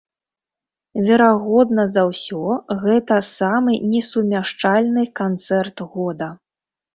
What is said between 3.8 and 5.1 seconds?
несумяшчальны